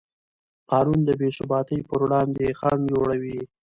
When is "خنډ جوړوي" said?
2.59-3.39